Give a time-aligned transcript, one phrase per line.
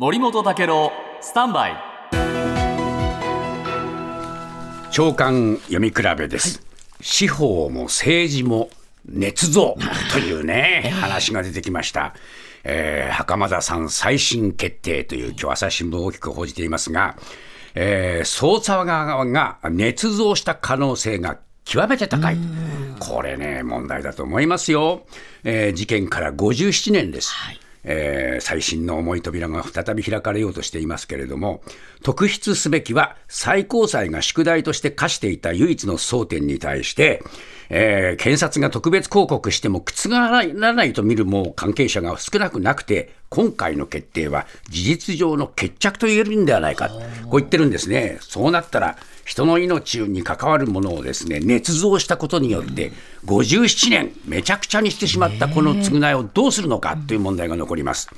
[0.00, 1.76] 森本武郎スタンバイ
[4.92, 6.62] 長官読み比べです、
[7.00, 8.70] 司法も政治も
[9.10, 9.76] 捏造
[10.12, 12.14] というね、話が出てきました。
[12.62, 17.16] えー袴田さん再審決定という今日朝日新聞大きく報じていますが、
[17.74, 22.36] えー捜査側が捏造した可能性が極めて高い。
[23.00, 25.08] これね、問題だと思いますよ。
[25.42, 27.34] えー事件から57年です。
[27.84, 31.60] えー最新の重い扉が再び開かれようとしていますけれども、
[32.02, 37.22] 特筆すべきは最高裁が宿題として課していた唯一の争点に対して、
[37.68, 40.30] えー検察が特別抗告しても覆ら
[40.72, 48.18] ないと見るもう関係者が少なくなくて、今回の決定は事実上の決着と言えるんではないか、こう言ってるんですね。
[48.20, 52.92] そうなったら、人の命に関わるものをですね、捏造したことによって、
[53.26, 58.08] 57年、めちゃくちゃにしてしまったこの償いをどうするのかという問題が残ります。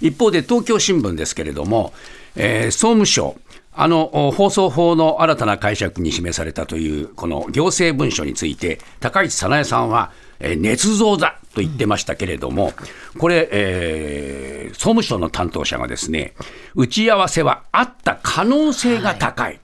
[0.00, 1.92] 一方で東京新聞ですけれども、
[2.36, 3.36] えー総務省、
[3.76, 12.72] あのお放送法の新たな解釈に示されたというこの行政文書について、高市早苗さんは、えー捏造だと言ってましたけれども、
[13.18, 16.34] これ、えー総務省の担当者がですね、
[16.74, 19.60] 打ち合わせはあった可能性が高い、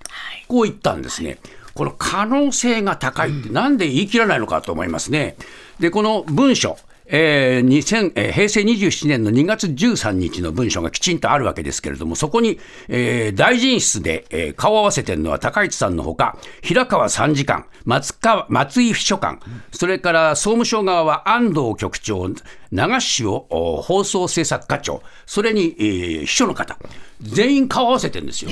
[0.48, 1.38] こう言ったんですね。
[1.74, 5.36] この可能性が高いって、なんで言い切らないのかと思いますね。
[5.78, 6.76] で、この文書、
[7.12, 12.58] えー2000えー平成27年の2月13日の文書がきちんとあるわけですけれども、そこに、
[12.88, 19.40] えー大臣室で、えー顔を合わせてるのは高市さんのほか、平川参事官、松川松井秘書官、
[19.72, 22.30] それから総務省側は安藤局長、
[22.70, 26.78] 長潮お放送制作課長、それに、えー秘書の方、
[27.20, 28.50] 全員顔を合わせてるんですよ。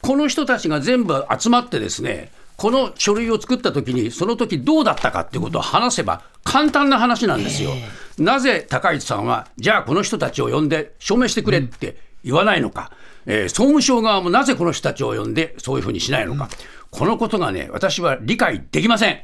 [0.00, 7.72] この人たちが全部集まってですね、この書類を作ったときに、その時どうだったかっていうことを話せば、簡単な話なんですよ。
[8.18, 12.90] なぜ高市さんは、じゃあこの人たちを呼んで証明してくれって言わないのか、
[13.26, 16.48] えー総務省側もなぜこの人たちを呼んでそういうふうにしないのか、
[16.90, 19.20] このことがね、私は理解できません。